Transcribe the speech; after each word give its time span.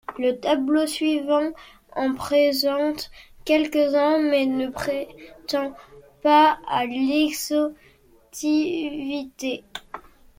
Le 0.17 0.31
tableau 0.39 0.87
suivant 0.87 1.51
en 1.95 2.15
présente 2.15 3.11
quelques-uns, 3.45 4.17
mais 4.31 4.47
ne 4.47 4.67
prétend 4.67 5.75
pas 6.23 6.57
à 6.67 6.87
l'exhaustivité. 6.87 9.63